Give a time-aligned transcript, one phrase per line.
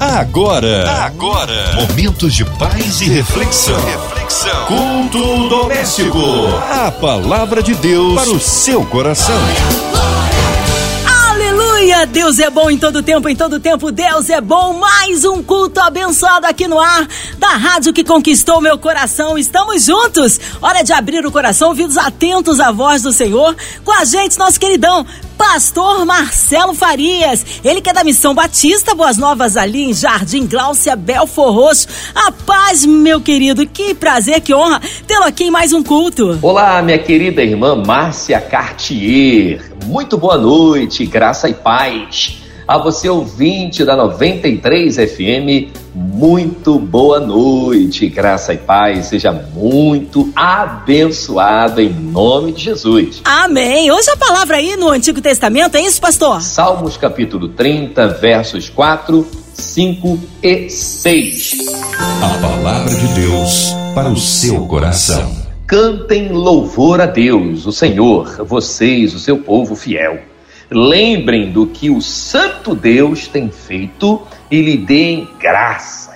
[0.00, 3.74] Agora, agora, momentos de paz e reflexão.
[3.84, 4.66] Reflexão.
[4.66, 6.20] Culto doméstico.
[6.70, 9.34] A palavra de Deus para o seu coração.
[11.30, 12.06] Aleluia!
[12.06, 14.74] Deus é bom em todo tempo, em todo tempo Deus é bom.
[14.74, 19.36] Mais um culto abençoado aqui no ar da rádio que conquistou meu coração.
[19.36, 20.38] Estamos juntos.
[20.62, 23.56] Hora de abrir o coração, ouvidos atentos à voz do Senhor.
[23.84, 25.04] Com a gente, nosso queridão
[25.38, 30.96] Pastor Marcelo Farias, ele que é da Missão Batista, Boas Novas ali em Jardim Gláucia
[30.96, 31.86] Belfor Roxo.
[32.12, 36.36] A paz, meu querido, que prazer, que honra tê-lo aqui em mais um culto.
[36.42, 39.72] Olá, minha querida irmã Márcia Cartier.
[39.86, 42.42] Muito boa noite, graça e paz.
[42.66, 45.72] A você ouvinte da 93 FM,
[46.18, 53.22] muito boa noite, graça e paz, seja muito abençoado em nome de Jesus.
[53.24, 53.88] Amém.
[53.92, 56.42] Hoje a palavra aí no Antigo Testamento, é isso, pastor?
[56.42, 61.58] Salmos capítulo 30, versos 4, 5 e 6.
[62.20, 65.32] A palavra de Deus para o seu coração.
[65.68, 70.18] Cantem louvor a Deus, o Senhor, vocês, o seu povo fiel.
[70.68, 76.07] Lembrem do que o Santo Deus tem feito e lhe deem graças.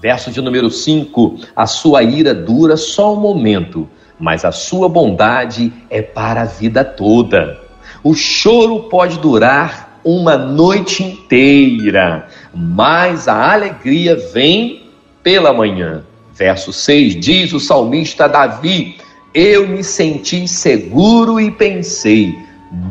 [0.00, 5.72] Verso de número 5: A sua ira dura só um momento, mas a sua bondade
[5.90, 7.58] é para a vida toda.
[8.02, 14.84] O choro pode durar uma noite inteira, mas a alegria vem
[15.22, 16.02] pela manhã.
[16.32, 18.96] Verso 6 diz o salmista Davi:
[19.34, 22.34] Eu me senti seguro e pensei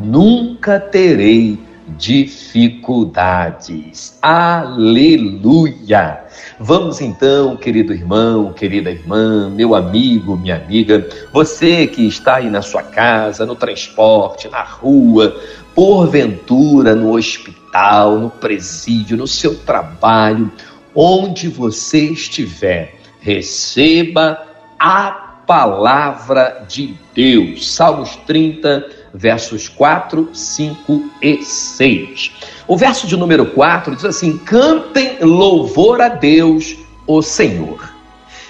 [0.04, 1.58] nunca terei
[1.98, 4.20] dificuldades.
[4.22, 6.26] Aleluia!
[6.60, 12.62] Vamos então, querido irmão, querida irmã, meu amigo, minha amiga, você que está aí na
[12.62, 15.40] sua casa, no transporte, na rua,
[15.74, 20.52] porventura no hospital, no presídio, no seu trabalho,
[20.94, 24.46] onde você estiver, receba
[24.78, 25.12] a
[25.48, 27.74] palavra de Deus.
[27.74, 32.32] Salmos 30, versos 4, 5 e 6.
[32.68, 36.76] O verso de número 4 diz assim: Cantem louvor a Deus,
[37.08, 37.94] o Senhor.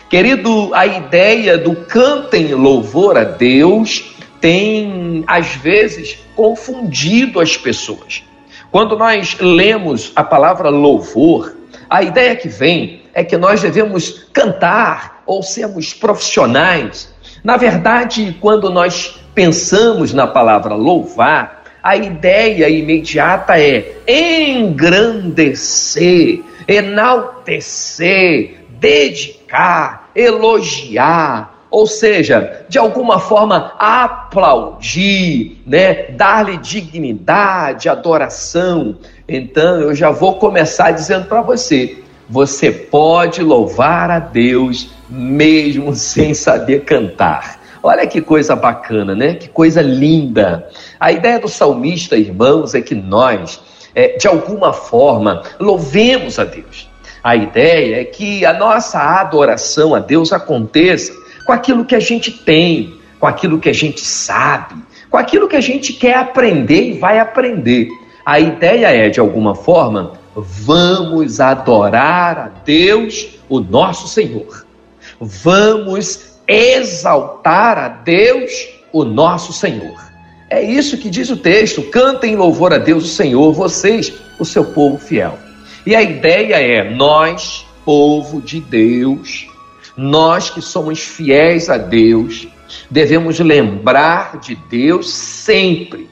[0.10, 8.24] Querido, a ideia do cantem louvor a Deus tem, às vezes, confundido as pessoas.
[8.72, 11.56] Quando nós lemos a palavra louvor,
[11.90, 17.14] a ideia que vem é que nós devemos cantar ou sermos profissionais.
[17.44, 30.10] Na verdade, quando nós pensamos na palavra louvar, a ideia imediata é engrandecer, enaltecer, dedicar,
[30.14, 38.98] elogiar, ou seja, de alguma forma aplaudir, né, dar-lhe dignidade, adoração.
[39.26, 42.00] Então, eu já vou começar dizendo para você,
[42.30, 47.59] você pode louvar a Deus mesmo sem saber cantar.
[47.82, 49.36] Olha que coisa bacana, né?
[49.36, 50.68] Que coisa linda.
[51.00, 53.62] A ideia do salmista, irmãos, é que nós,
[53.96, 56.90] é, de alguma forma, louvemos a Deus.
[57.24, 61.14] A ideia é que a nossa adoração a Deus aconteça
[61.46, 64.76] com aquilo que a gente tem, com aquilo que a gente sabe,
[65.10, 67.90] com aquilo que a gente quer aprender e vai aprender.
[68.26, 74.66] A ideia é, de alguma forma, vamos adorar a Deus, o nosso Senhor.
[75.20, 80.10] Vamos exaltar a Deus, o nosso Senhor.
[80.50, 84.66] É isso que diz o texto: cantem louvor a Deus, o Senhor, vocês, o seu
[84.66, 85.38] povo fiel.
[85.86, 89.48] E a ideia é: nós, povo de Deus,
[89.96, 92.48] nós que somos fiéis a Deus,
[92.90, 96.10] devemos lembrar de Deus sempre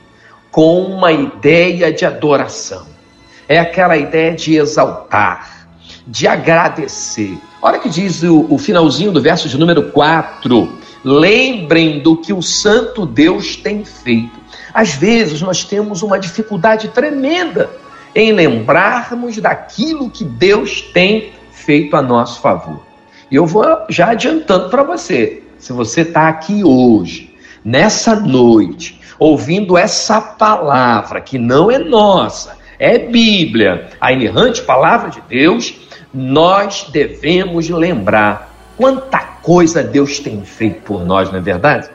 [0.51, 2.85] com uma ideia de adoração.
[3.47, 5.67] É aquela ideia de exaltar,
[6.05, 10.77] de agradecer, Olha que diz o, o finalzinho do verso de número 4.
[11.03, 14.39] Lembrem do que o Santo Deus tem feito.
[14.73, 17.69] Às vezes nós temos uma dificuldade tremenda
[18.13, 22.81] em lembrarmos daquilo que Deus tem feito a nosso favor.
[23.29, 27.33] E eu vou já adiantando para você: se você está aqui hoje,
[27.63, 35.21] nessa noite, ouvindo essa palavra que não é nossa, é Bíblia, a inerrante palavra de
[35.27, 35.73] Deus,
[36.17, 41.89] nós devemos lembrar quanta coisa Deus tem feito por nós, não é verdade?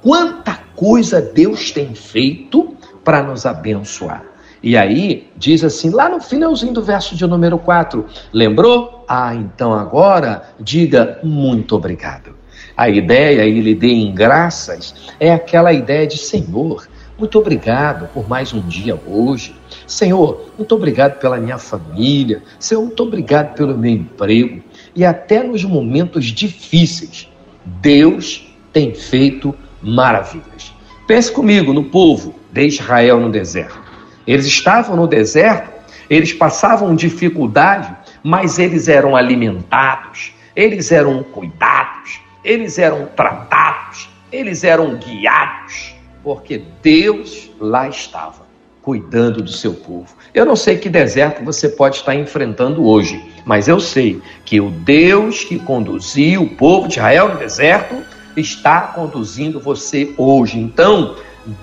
[0.00, 2.74] Quanta coisa Deus tem feito
[3.04, 4.24] para nos abençoar.
[4.62, 9.04] E aí, diz assim, lá no finalzinho do verso de número 4, lembrou?
[9.06, 12.34] Ah, então agora diga muito obrigado.
[12.74, 18.26] A ideia, e lhe dê em graças, é aquela ideia de Senhor, muito obrigado por
[18.26, 19.59] mais um dia hoje.
[19.90, 22.44] Senhor, muito obrigado pela minha família.
[22.60, 24.62] Senhor, muito obrigado pelo meu emprego.
[24.94, 27.28] E até nos momentos difíceis,
[27.64, 29.52] Deus tem feito
[29.82, 30.72] maravilhas.
[31.08, 33.80] Pense comigo no povo de Israel no deserto.
[34.24, 35.68] Eles estavam no deserto,
[36.08, 44.94] eles passavam dificuldade, mas eles eram alimentados, eles eram cuidados, eles eram tratados, eles eram
[44.94, 48.49] guiados, porque Deus lá estava
[48.90, 50.16] cuidando do seu povo.
[50.34, 54.68] Eu não sei que deserto você pode estar enfrentando hoje, mas eu sei que o
[54.68, 57.94] Deus que conduziu o povo de Israel no deserto
[58.36, 60.58] está conduzindo você hoje.
[60.58, 61.14] Então,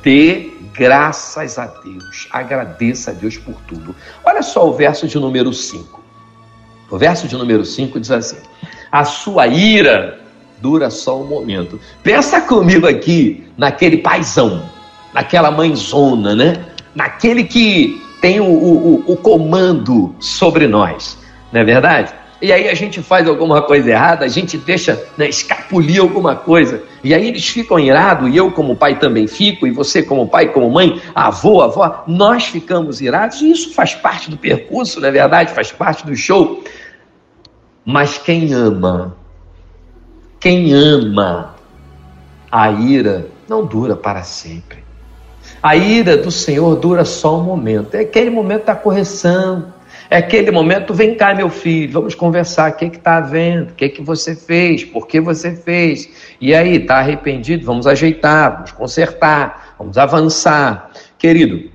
[0.01, 3.94] dê graças a Deus, agradeça a Deus por tudo.
[4.23, 6.01] Olha só o verso de número 5.
[6.89, 8.38] O verso de número 5 diz assim:
[8.89, 10.21] A sua ira
[10.62, 11.77] dura só um momento.
[12.01, 14.63] Pensa comigo aqui naquele paizão,
[15.13, 16.76] naquela mãezona, né?
[16.95, 21.17] Naquele que tem o, o, o comando sobre nós,
[21.51, 22.13] não é verdade?
[22.41, 26.83] E aí a gente faz alguma coisa errada, a gente deixa né, escapulir alguma coisa,
[27.03, 30.49] e aí eles ficam irados, e eu como pai também fico, e você como pai,
[30.49, 35.11] como mãe, avô, avó, nós ficamos irados, e isso faz parte do percurso, não é
[35.11, 35.51] verdade?
[35.53, 36.63] Faz parte do show.
[37.83, 39.15] Mas quem ama
[40.39, 41.55] quem ama,
[42.51, 44.83] a ira não dura para sempre.
[45.67, 47.93] A ira do Senhor dura só um momento.
[47.93, 49.73] É aquele momento da correção.
[50.09, 52.71] É aquele momento, vem cá, meu filho, vamos conversar.
[52.71, 53.71] O que está havendo?
[53.71, 54.85] O que, que você fez?
[54.85, 56.09] Por que você fez?
[56.39, 57.65] E aí, está arrependido?
[57.65, 60.89] Vamos ajeitar, vamos consertar, vamos avançar.
[61.17, 61.69] Querido,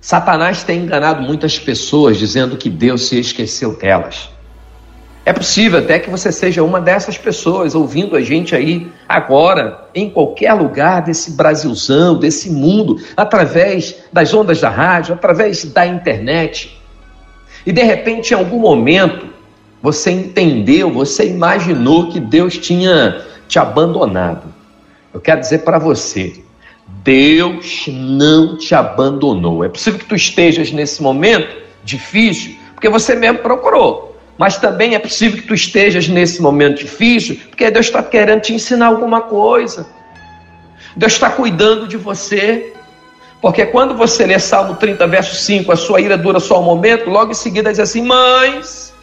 [0.00, 4.30] Satanás tem enganado muitas pessoas dizendo que Deus se esqueceu delas.
[5.28, 10.08] É possível até que você seja uma dessas pessoas ouvindo a gente aí agora, em
[10.08, 16.80] qualquer lugar desse Brasilzão, desse mundo, através das ondas da rádio, através da internet.
[17.66, 19.26] E de repente, em algum momento,
[19.82, 24.44] você entendeu, você imaginou que Deus tinha te abandonado.
[25.12, 26.42] Eu quero dizer para você,
[27.04, 29.62] Deus não te abandonou.
[29.62, 31.54] É possível que tu estejas nesse momento
[31.84, 34.07] difícil, porque você mesmo procurou.
[34.38, 38.54] Mas também é possível que tu estejas nesse momento difícil, porque Deus está querendo te
[38.54, 39.86] ensinar alguma coisa.
[40.96, 42.72] Deus está cuidando de você.
[43.42, 47.10] Porque quando você lê Salmo 30, verso 5, a sua ira dura só um momento,
[47.10, 48.94] logo em seguida diz assim: Mas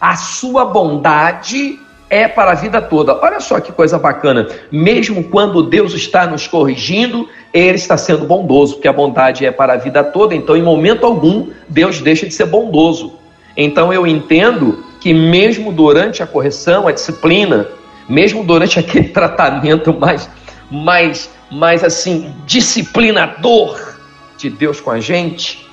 [0.00, 1.78] a sua bondade
[2.10, 3.18] é para a vida toda.
[3.22, 4.48] Olha só que coisa bacana.
[4.70, 9.74] Mesmo quando Deus está nos corrigindo, Ele está sendo bondoso, porque a bondade é para
[9.74, 10.34] a vida toda.
[10.34, 13.17] Então, em momento algum, Deus deixa de ser bondoso.
[13.60, 17.66] Então eu entendo que mesmo durante a correção, a disciplina,
[18.08, 20.30] mesmo durante aquele tratamento mais,
[20.70, 23.96] mais, mais assim, disciplinador
[24.36, 25.68] de Deus com a gente,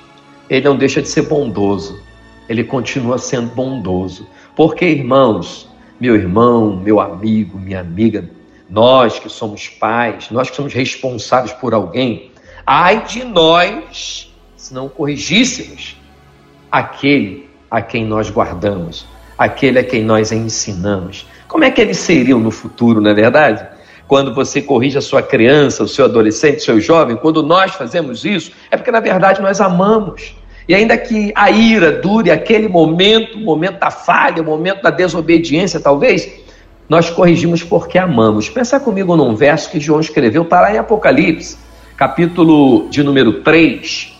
[0.50, 2.02] ele não deixa de ser bondoso.
[2.48, 4.26] Ele continua sendo bondoso.
[4.56, 5.68] Porque, irmãos,
[6.00, 8.28] meu irmão, meu amigo, minha amiga,
[8.68, 12.32] nós que somos pais, nós que somos responsáveis por alguém,
[12.66, 15.96] ai de nós se não corrigíssemos
[16.70, 21.26] aquele a quem nós guardamos, aquele a quem nós ensinamos.
[21.48, 23.66] Como é que eles seriam no futuro, não é verdade?
[24.08, 28.24] Quando você corrige a sua criança, o seu adolescente, o seu jovem, quando nós fazemos
[28.24, 30.36] isso, é porque na verdade nós amamos.
[30.68, 34.90] E ainda que a ira dure aquele momento, o momento da falha, o momento da
[34.90, 36.28] desobediência, talvez,
[36.88, 38.48] nós corrigimos porque amamos.
[38.48, 41.56] Pensa comigo num verso que João escreveu, está lá em Apocalipse,
[41.96, 44.12] capítulo de número 3,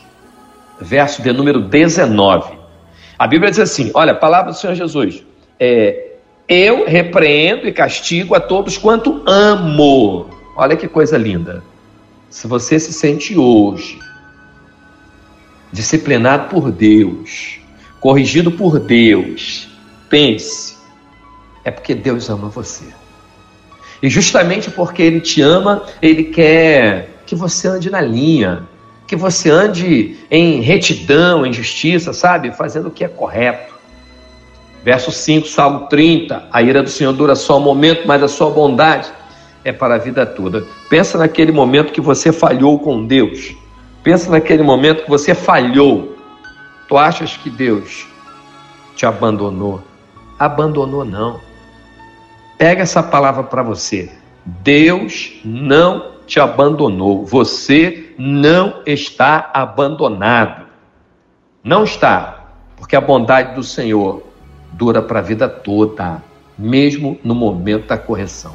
[0.81, 2.66] verso de número 19.
[3.19, 5.23] A Bíblia diz assim: olha, palavra do Senhor Jesus.
[5.59, 6.13] É,
[6.49, 10.31] eu repreendo e castigo a todos quanto amo.
[10.57, 11.63] Olha que coisa linda.
[12.31, 13.99] Se você se sente hoje
[15.73, 17.59] disciplinado por Deus,
[18.01, 19.69] corrigido por Deus,
[20.09, 20.77] pense,
[21.65, 22.85] é porque Deus ama você.
[24.03, 28.69] E justamente porque Ele te ama, Ele quer que você ande na linha,
[29.07, 32.53] que você ande em retidão, em justiça, sabe?
[32.53, 33.75] Fazendo o que é correto.
[34.85, 36.49] Verso 5, Salmo 30.
[36.53, 39.11] A ira do Senhor dura só um momento, mas a sua bondade
[39.65, 40.65] é para a vida toda.
[40.89, 43.55] Pensa naquele momento que você falhou com Deus.
[44.03, 46.17] Pensa naquele momento que você falhou.
[46.89, 48.07] Tu achas que Deus
[48.95, 49.83] te abandonou?
[50.39, 51.41] Abandonou não.
[52.57, 54.11] Pega essa palavra para você.
[54.45, 57.25] Deus não te abandonou.
[57.25, 60.67] Você não está abandonado.
[61.63, 64.23] Não está, porque a bondade do Senhor
[64.73, 66.23] dura para a vida toda,
[66.57, 68.55] mesmo no momento da correção.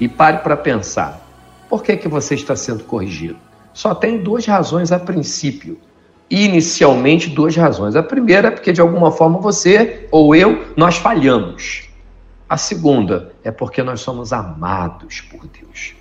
[0.00, 1.20] E pare para pensar:
[1.68, 3.38] por que, que você está sendo corrigido?
[3.72, 5.78] Só tem duas razões a princípio.
[6.30, 7.96] inicialmente duas razões.
[7.96, 11.88] A primeira é porque de alguma forma você ou eu nós falhamos.
[12.46, 15.94] A segunda é porque nós somos amados por Deus.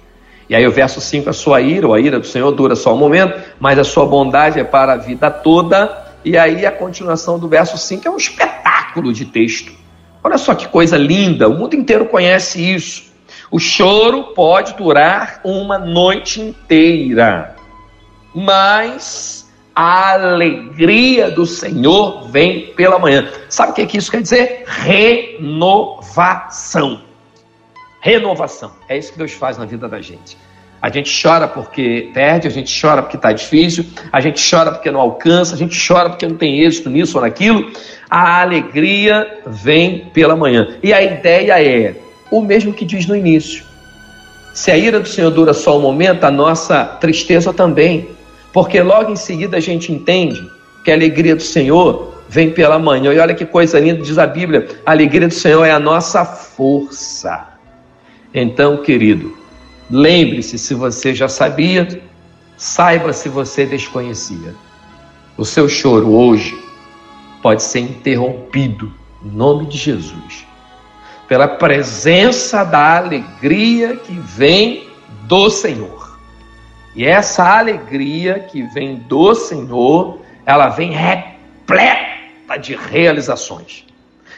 [0.50, 2.94] E aí o verso 5, a sua ira, ou a ira do Senhor dura só
[2.94, 6.06] um momento, mas a sua bondade é para a vida toda.
[6.24, 9.74] E aí a continuação do verso 5 é um espetáculo de texto.
[10.24, 13.08] Olha só que coisa linda, o mundo inteiro conhece isso.
[13.50, 17.56] O choro pode durar uma noite inteira,
[18.36, 23.30] mas a alegria do Senhor vem pela manhã.
[23.48, 24.66] Sabe o que, que isso quer dizer?
[24.68, 25.88] Renovação.
[28.00, 28.72] Renovação.
[28.88, 30.38] É isso que Deus faz na vida da gente.
[30.82, 34.92] A gente chora porque perde, a gente chora porque está difícil, a gente chora porque
[34.92, 37.72] não alcança, a gente chora porque não tem êxito nisso ou naquilo.
[38.10, 40.77] A alegria vem pela manhã.
[40.84, 41.96] E a ideia é
[42.30, 43.66] o mesmo que diz no início.
[44.54, 48.10] Se a ira do Senhor dura só um momento, a nossa tristeza também.
[48.54, 50.42] Porque logo em seguida a gente entende
[50.84, 53.13] que a alegria do Senhor vem pela manhã.
[53.13, 56.24] E olha que coisa linda, diz a Bíblia: a alegria do Senhor é a nossa
[56.24, 57.57] força.
[58.39, 59.36] Então, querido,
[59.89, 61.88] lembre-se se você já sabia,
[62.56, 64.53] saiba se você desconhecia.
[65.36, 66.56] O seu choro hoje
[67.41, 68.94] pode ser interrompido,
[69.25, 70.46] em nome de Jesus,
[71.27, 74.88] pela presença da alegria que vem
[75.24, 76.20] do Senhor.
[76.96, 83.84] E essa alegria que vem do Senhor, ela vem repleta de realizações.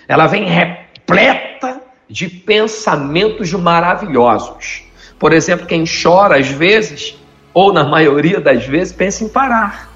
[0.07, 4.83] Ela vem repleta de pensamentos maravilhosos.
[5.19, 7.17] Por exemplo, quem chora às vezes,
[7.53, 9.89] ou na maioria das vezes, pensa em parar.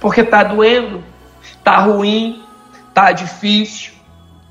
[0.00, 1.02] Porque está doendo,
[1.42, 2.42] está ruim,
[2.88, 3.92] está difícil.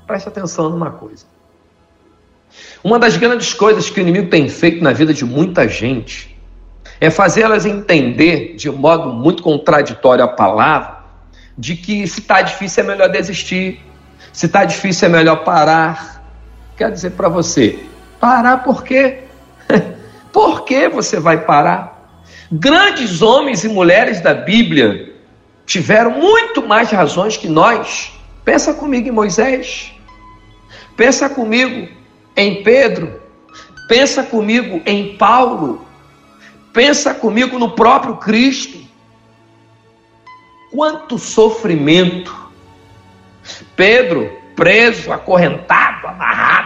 [0.06, 1.24] Preste atenção numa coisa.
[2.82, 6.36] Uma das grandes coisas que o inimigo tem feito na vida de muita gente
[7.00, 10.98] é fazê-las entender de modo muito contraditório a palavra,
[11.56, 13.80] de que se está difícil é melhor desistir,
[14.32, 16.19] se está difícil é melhor parar.
[16.80, 17.78] Quer dizer para você,
[18.18, 19.24] parar por quê?
[20.32, 22.16] por que você vai parar?
[22.50, 25.14] Grandes homens e mulheres da Bíblia
[25.66, 28.18] tiveram muito mais razões que nós.
[28.46, 29.92] Pensa comigo em Moisés,
[30.96, 31.86] pensa comigo
[32.34, 33.20] em Pedro,
[33.86, 35.86] pensa comigo em Paulo,
[36.72, 38.78] Pensa comigo no próprio Cristo.
[40.70, 42.34] Quanto sofrimento.
[43.76, 46.59] Pedro preso, acorrentado, amarrado.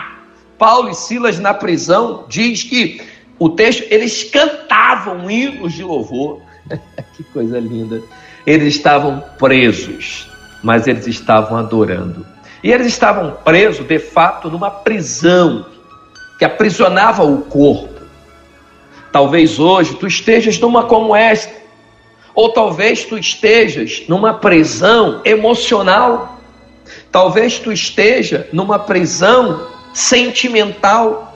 [0.58, 3.00] Paulo e Silas na prisão, diz que
[3.38, 6.40] o texto, eles cantavam hinos de louvor.
[7.16, 8.00] que coisa linda.
[8.46, 10.28] Eles estavam presos,
[10.62, 12.26] mas eles estavam adorando.
[12.62, 15.66] E eles estavam presos, de fato, numa prisão
[16.38, 18.02] que aprisionava o corpo.
[19.12, 21.54] Talvez hoje tu estejas numa como esta,
[22.34, 26.40] ou talvez tu estejas numa prisão emocional,
[27.12, 31.34] talvez tu esteja numa prisão sentimental,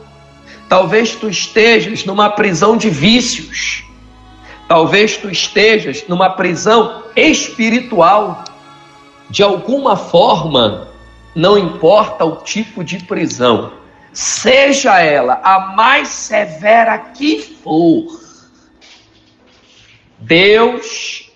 [0.68, 3.84] talvez tu estejas numa prisão de vícios,
[4.66, 8.44] talvez tu estejas numa prisão espiritual.
[9.30, 10.88] De alguma forma,
[11.34, 13.72] não importa o tipo de prisão,
[14.12, 18.20] seja ela a mais severa que for,
[20.18, 21.30] Deus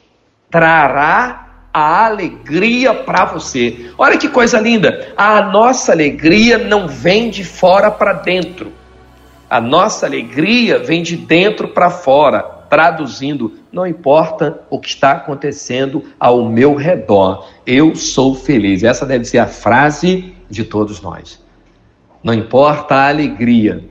[0.51, 3.91] trará a alegria para você.
[3.97, 5.13] Olha que coisa linda!
[5.17, 8.73] A nossa alegria não vem de fora para dentro.
[9.49, 12.43] A nossa alegria vem de dentro para fora.
[12.69, 18.83] Traduzindo, não importa o que está acontecendo ao meu redor, eu sou feliz.
[18.83, 21.43] Essa deve ser a frase de todos nós.
[22.23, 23.85] Não importa a alegria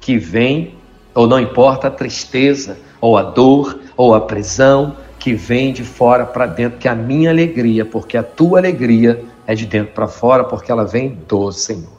[0.00, 0.74] que vem,
[1.14, 6.24] ou não importa a tristeza, ou a dor, ou a prisão que vem de fora
[6.24, 10.44] para dentro, que a minha alegria, porque a tua alegria é de dentro para fora,
[10.44, 11.98] porque ela vem do Senhor.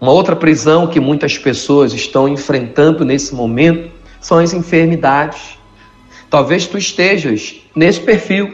[0.00, 3.90] Uma outra prisão que muitas pessoas estão enfrentando nesse momento
[4.22, 5.58] são as enfermidades.
[6.30, 8.48] Talvez tu estejas nesse perfil,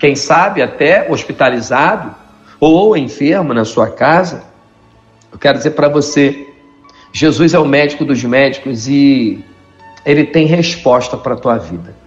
[0.00, 2.12] quem sabe até hospitalizado
[2.58, 4.42] ou enfermo na sua casa
[5.32, 6.44] eu quero dizer para você,
[7.12, 9.44] Jesus é o médico dos médicos e
[10.04, 12.05] ele tem resposta para a tua vida.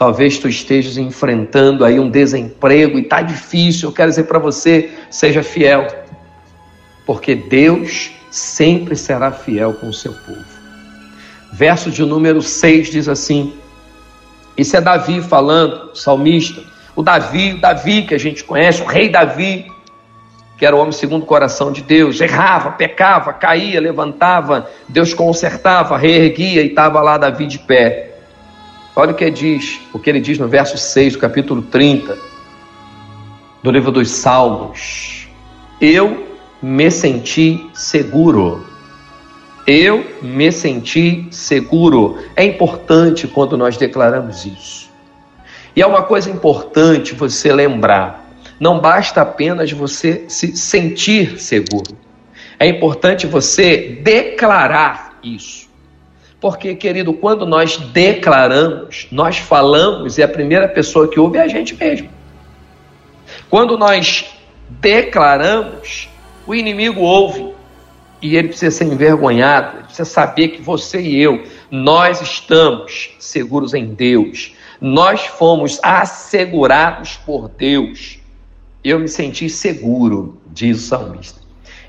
[0.00, 3.90] Talvez tu estejas enfrentando aí um desemprego e tá difícil.
[3.90, 5.86] Eu quero dizer para você, seja fiel,
[7.04, 10.42] porque Deus sempre será fiel com o seu povo.
[11.52, 13.52] Verso de número 6 diz assim:
[14.56, 16.62] Isso é Davi falando, salmista.
[16.96, 19.70] O Davi, o Davi que a gente conhece, o rei Davi,
[20.56, 25.98] que era o homem segundo o coração de Deus, errava, pecava, caía, levantava, Deus consertava,
[25.98, 28.09] reerguia e estava lá Davi de pé.
[29.00, 32.18] Olha o que diz, o que ele diz no verso 6 do capítulo 30
[33.62, 35.26] do livro dos Salmos.
[35.80, 36.26] Eu
[36.60, 38.62] me senti seguro.
[39.66, 42.18] Eu me senti seguro.
[42.36, 44.90] É importante quando nós declaramos isso.
[45.74, 48.30] E é uma coisa importante você lembrar:
[48.60, 51.96] não basta apenas você se sentir seguro.
[52.58, 55.69] É importante você declarar isso.
[56.40, 61.48] Porque, querido, quando nós declaramos, nós falamos e a primeira pessoa que ouve é a
[61.48, 62.08] gente mesmo.
[63.50, 64.24] Quando nós
[64.68, 66.08] declaramos,
[66.46, 67.52] o inimigo ouve
[68.22, 73.74] e ele precisa ser envergonhado, ele precisa saber que você e eu, nós estamos seguros
[73.74, 78.18] em Deus, nós fomos assegurados por Deus.
[78.82, 81.40] Eu me senti seguro, diz o salmista.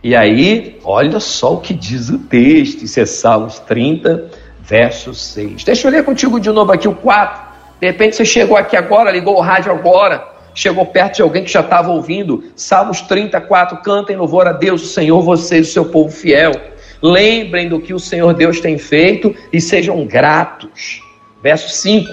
[0.04, 4.32] E aí, olha só o que diz o texto, isso é Salmos 30,
[4.72, 5.66] verso 6.
[5.66, 7.52] Deixa eu ler contigo de novo aqui o 4.
[7.82, 10.26] De repente você chegou aqui agora, ligou o rádio agora,
[10.56, 12.46] chegou perto de alguém que já estava ouvindo.
[12.56, 16.54] Salmos 34, cantem louvor a Deus, o Senhor, vocês, o seu povo fiel.
[17.02, 21.04] Lembrem do que o Senhor Deus tem feito e sejam gratos.
[21.44, 22.08] Verso 5.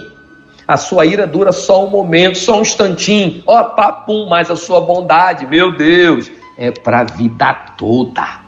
[0.66, 3.40] A sua ira dura só um momento, só um instantinho.
[3.46, 8.40] Ó, oh, papum, mas a sua bondade, meu Deus, é para a vida toda.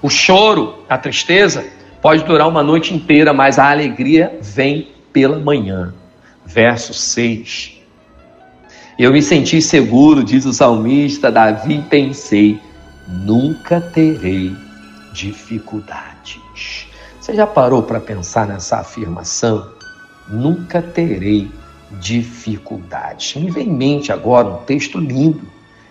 [0.00, 1.64] O choro, a tristeza,
[2.02, 5.94] pode durar uma noite inteira, mas a alegria vem pela manhã.
[6.44, 7.80] Verso 6.
[8.98, 12.60] Eu me senti seguro, diz o salmista Davi, e pensei:
[13.08, 14.54] nunca terei
[15.12, 16.88] dificuldades.
[17.20, 19.70] Você já parou para pensar nessa afirmação?
[20.28, 21.48] Nunca terei
[22.00, 23.40] dificuldades.
[23.40, 25.42] Me vem em mente agora um texto lindo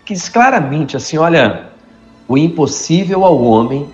[0.05, 1.69] que diz claramente assim: olha,
[2.27, 3.87] o impossível ao homem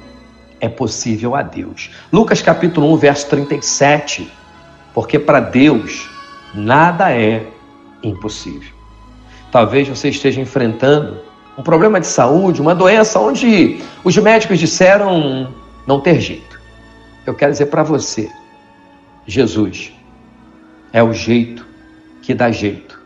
[0.59, 1.89] é possível a Deus.
[2.11, 4.31] Lucas capítulo 1, verso 37.
[4.93, 6.09] Porque para Deus
[6.53, 7.45] nada é
[8.03, 8.73] impossível.
[9.51, 11.19] Talvez você esteja enfrentando
[11.57, 15.53] um problema de saúde, uma doença onde os médicos disseram
[15.85, 16.59] não ter jeito.
[17.25, 18.29] Eu quero dizer para você,
[19.25, 19.91] Jesus
[20.93, 21.65] é o jeito
[22.21, 22.99] que dá jeito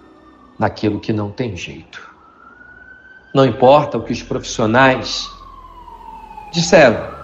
[0.57, 2.09] naquilo que não tem jeito.
[3.33, 5.29] Não importa o que os profissionais
[6.51, 7.20] disseram.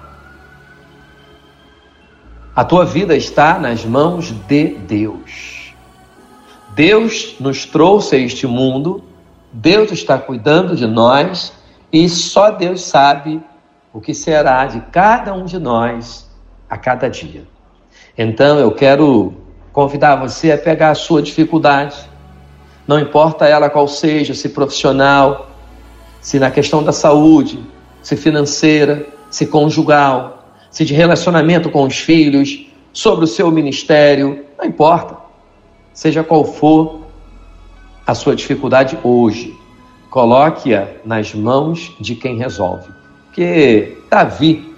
[2.57, 5.73] A tua vida está nas mãos de Deus.
[6.75, 9.07] Deus nos trouxe a este mundo
[9.51, 11.53] Deus está cuidando de nós
[11.91, 13.41] e só Deus sabe
[13.93, 16.29] o que será de cada um de nós
[16.69, 17.47] a cada dia.
[18.17, 19.33] Então eu quero
[19.71, 21.97] convidar você a pegar a sua dificuldade,
[22.87, 25.49] não importa ela qual seja, se profissional,
[26.21, 27.59] se na questão da saúde,
[28.01, 30.36] se financeira, se conjugal,
[30.77, 35.17] se de relacionamento com os filhos, sobre o seu ministério, não importa.
[35.91, 37.01] Seja qual for,
[38.05, 39.55] a sua dificuldade hoje.
[40.11, 42.91] Coloque-a nas mãos de quem resolve.
[43.25, 44.71] Porque Davi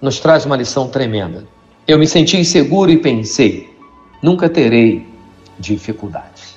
[0.00, 1.44] nos traz uma lição tremenda.
[1.84, 3.68] Eu me senti inseguro e pensei:
[4.22, 5.04] nunca terei
[5.58, 6.56] dificuldades.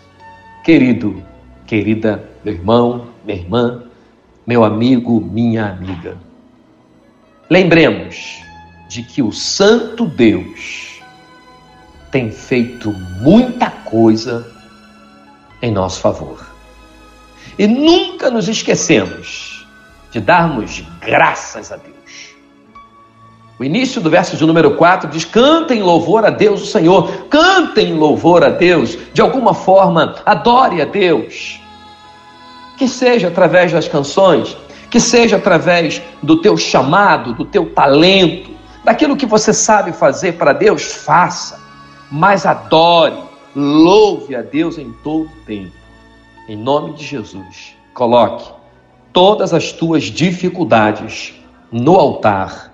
[0.64, 1.24] Querido,
[1.66, 3.84] querida, meu irmão, minha irmã,
[4.46, 6.29] meu amigo, minha amiga.
[7.50, 8.44] Lembremos
[8.88, 11.02] de que o Santo Deus
[12.12, 14.48] tem feito muita coisa
[15.62, 16.46] em nosso favor.
[17.58, 19.68] E nunca nos esquecemos
[20.12, 21.96] de darmos graças a Deus.
[23.60, 27.94] O início do verso de número 4 diz: Cantem louvor a Deus, o Senhor, cantem
[27.94, 31.60] louvor a Deus, de alguma forma, adore a Deus.
[32.78, 34.56] Que seja através das canções,
[34.90, 38.52] que seja através do teu chamado, do teu talento,
[38.84, 41.60] daquilo que você sabe fazer para Deus, faça,
[42.12, 45.74] mas adore, Louve a Deus em todo tempo.
[46.48, 48.52] Em nome de Jesus, coloque
[49.12, 51.34] todas as tuas dificuldades
[51.72, 52.74] no altar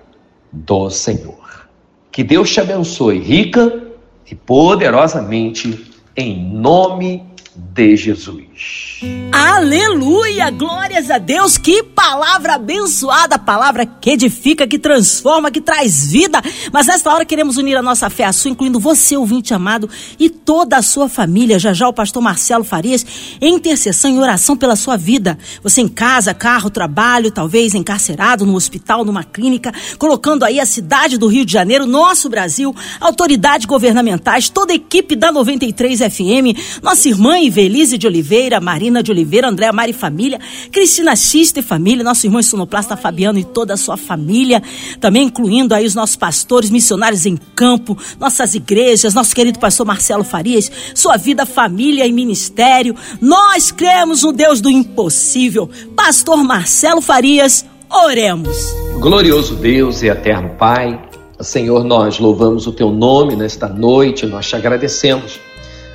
[0.51, 1.67] do Senhor.
[2.12, 3.84] Que Deus te abençoe rica
[4.30, 7.25] e poderosamente em nome
[7.56, 9.01] de Jesus.
[9.32, 10.49] Aleluia!
[10.49, 11.58] Glórias a Deus!
[11.58, 16.39] Que palavra abençoada, palavra que edifica, que transforma, que traz vida.
[16.71, 19.89] Mas nesta hora queremos unir a nossa fé à sua, incluindo você, ouvinte amado,
[20.19, 21.57] e toda a sua família.
[21.57, 23.03] Já já o pastor Marcelo Farias,
[23.41, 25.35] em intercessão e oração pela sua vida.
[25.63, 31.17] Você em casa, carro, trabalho, talvez encarcerado no hospital, numa clínica, colocando aí a cidade
[31.17, 37.09] do Rio de Janeiro, nosso Brasil, autoridades governamentais, toda a equipe da 93 FM, nossa
[37.09, 40.39] irmã Ivelise de Oliveira, Marina de Oliveira, Andréa Mari Família,
[40.71, 44.62] Cristina Xista e Família família, nosso irmão sonoplasta Fabiano e toda a sua família,
[44.99, 50.23] também incluindo aí os nossos pastores, missionários em campo, nossas igrejas, nosso querido pastor Marcelo
[50.23, 52.95] Farias, sua vida, família e ministério.
[53.21, 55.69] Nós cremos no Deus do impossível.
[55.95, 58.58] Pastor Marcelo Farias, oremos.
[58.99, 61.01] Glorioso Deus e eterno Pai,
[61.39, 65.39] Senhor, nós louvamos o teu nome nesta noite, nós te agradecemos.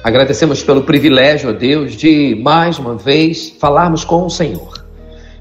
[0.02, 4.79] Agradecemos pelo privilégio, ó Deus, de mais uma vez falarmos com o Senhor.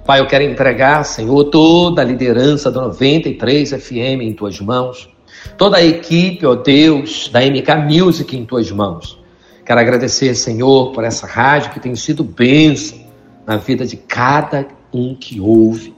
[0.09, 5.07] Pai, eu quero entregar, Senhor, toda a liderança da 93 FM em tuas mãos,
[5.55, 9.19] toda a equipe, ó Deus, da MK Music em tuas mãos.
[9.63, 12.97] Quero agradecer, Senhor, por essa rádio que tem sido bênção
[13.45, 15.93] na vida de cada um que ouve.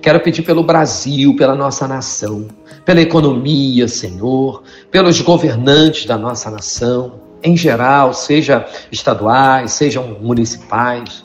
[0.00, 2.48] Quero pedir pelo Brasil, pela nossa nação,
[2.82, 11.22] pela economia, Senhor, pelos governantes da nossa nação, em geral, seja estaduais, sejam municipais.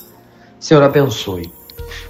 [0.60, 1.59] Senhor, abençoe.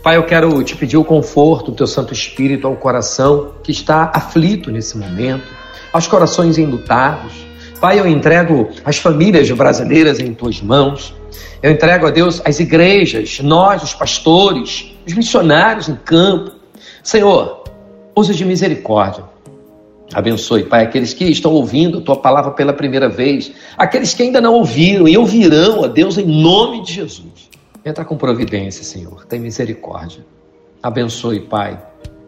[0.01, 4.11] Pai, eu quero te pedir o conforto do teu Santo Espírito ao coração que está
[4.13, 5.47] aflito nesse momento,
[5.91, 7.33] aos corações enlutados.
[7.79, 11.15] Pai, eu entrego as famílias brasileiras em tuas mãos.
[11.61, 16.51] Eu entrego a Deus as igrejas, nós, os pastores, os missionários em campo.
[17.03, 17.63] Senhor,
[18.15, 19.23] use de misericórdia
[20.13, 24.41] Abençoe, Pai, aqueles que estão ouvindo a tua palavra pela primeira vez, aqueles que ainda
[24.41, 27.38] não ouviram e ouvirão, a Deus, em nome de Jesus.
[27.85, 30.25] Entra com providência, Senhor, tem misericórdia.
[30.83, 31.81] Abençoe, Pai,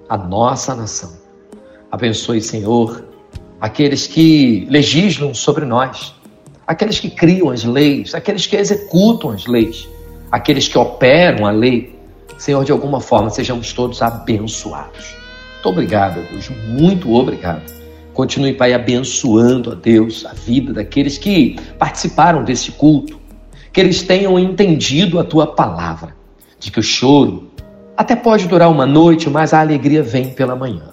[0.08, 1.14] a nossa nação.
[1.92, 3.04] Abençoe, Senhor,
[3.60, 6.16] aqueles que legislam sobre nós,
[6.66, 9.90] aqueles que criam as leis, aqueles que executam as leis,
[10.32, 11.96] aqueles que operam a lei.
[12.38, 15.16] Senhor, de alguma forma, sejamos todos abençoados.
[15.54, 16.50] Muito obrigado, Deus.
[16.50, 17.62] Muito obrigado.
[18.14, 23.21] Continue, Pai, abençoando a Deus a vida daqueles que participaram desse culto.
[23.72, 26.16] Que eles tenham entendido a tua palavra,
[26.60, 27.52] de que o choro
[27.96, 30.90] até pode durar uma noite, mas a alegria vem pela manhã.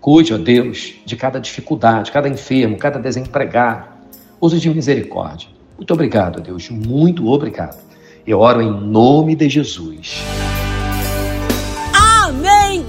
[0.00, 3.84] Cuide, ó Deus, de cada dificuldade, cada enfermo, cada desempregado.
[4.40, 5.48] Use de misericórdia.
[5.76, 6.68] Muito obrigado, Deus.
[6.70, 7.78] Muito obrigado.
[8.26, 10.22] Eu oro em nome de Jesus.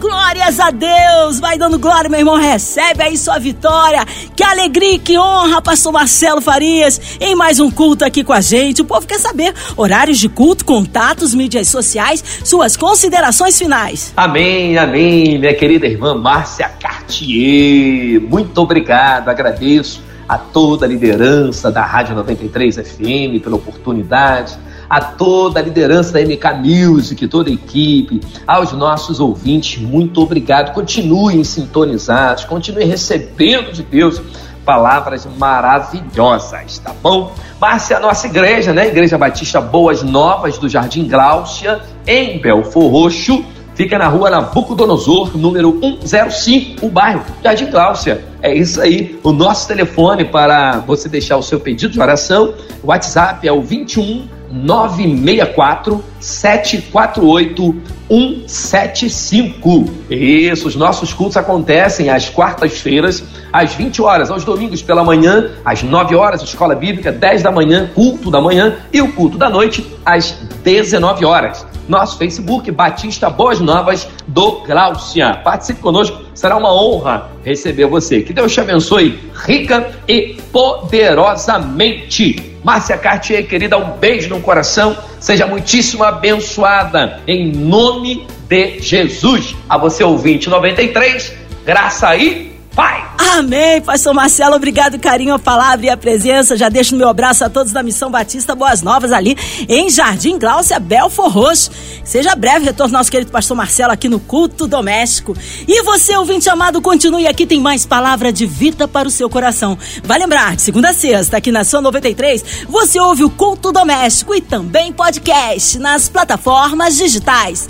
[0.02, 1.40] Glórias a Deus!
[1.40, 2.36] Vai dando glória, meu irmão.
[2.36, 4.04] Recebe aí sua vitória.
[4.36, 8.82] Que alegria, que honra, pastor Marcelo Farias, em mais um culto aqui com a gente.
[8.82, 14.12] O povo quer saber horários de culto, contatos, mídias sociais, suas considerações finais.
[14.18, 18.20] Amém, amém, minha querida irmã Márcia Cartier.
[18.22, 24.58] Muito obrigado, agradeço a toda a liderança da Rádio 93 FM pela oportunidade
[24.92, 30.74] a toda a liderança da MK Music, toda a equipe, aos nossos ouvintes, muito obrigado.
[30.74, 34.22] Continuem sintonizados, continuem recebendo de Deus
[34.66, 37.34] palavras maravilhosas, tá bom?
[37.58, 38.90] Márcia, a nossa igreja, né?
[38.90, 45.80] Igreja Batista Boas Novas do Jardim Gláucia, em Belfor Roxo, fica na rua Nabucodonosor, número
[46.04, 48.24] 105, o bairro Jardim Gláucia.
[48.42, 52.54] É isso aí, o nosso telefone para você deixar o seu pedido de oração,
[52.84, 57.76] o WhatsApp é o 21 964 748
[58.12, 59.86] 175.
[60.10, 65.82] Isso, os nossos cultos acontecem às quartas-feiras, às 20 horas, aos domingos pela manhã, às
[65.82, 69.86] 9 horas, escola bíblica, 10 da manhã, culto da manhã e o culto da noite
[70.06, 70.32] às
[70.62, 71.66] 19 horas.
[71.88, 75.36] Nosso Facebook, Batista Boas Novas do Gláucia.
[75.44, 78.22] Participe conosco, será uma honra receber você.
[78.22, 82.52] Que Deus te abençoe rica e poderosamente.
[82.64, 84.96] Márcia Cartier, querida, um beijo no coração.
[85.20, 87.20] Seja muitíssimo abençoada.
[87.28, 89.56] Em nome de Jesus.
[89.68, 91.34] A você, ouvinte 93,
[91.66, 93.06] graça aí Pai.
[93.34, 96.58] Amém, Pastor Marcelo, obrigado, carinho, a palavra e a presença.
[96.58, 99.38] Já deixo meu abraço a todos da Missão Batista Boas Novas ali
[99.70, 101.72] em Jardim Gláucia, Belfor Roxo.
[102.04, 105.36] Seja breve retorno nosso querido Pastor Marcelo aqui no culto doméstico.
[105.68, 109.78] E você, ouvinte amado, continue aqui, tem mais palavra de vida para o seu coração.
[110.04, 114.36] Vai lembrar, de segunda a sexta, aqui na sua 93, você ouve o culto doméstico
[114.36, 117.70] e também podcast nas plataformas digitais.